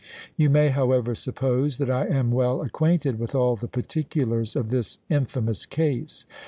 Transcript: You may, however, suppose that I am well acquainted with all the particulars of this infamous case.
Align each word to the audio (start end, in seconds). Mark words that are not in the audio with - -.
You 0.35 0.49
may, 0.49 0.69
however, 0.69 1.13
suppose 1.13 1.77
that 1.77 1.91
I 1.91 2.07
am 2.07 2.31
well 2.31 2.63
acquainted 2.63 3.19
with 3.19 3.35
all 3.35 3.55
the 3.55 3.67
particulars 3.67 4.55
of 4.55 4.71
this 4.71 4.97
infamous 5.11 5.67
case. 5.67 6.25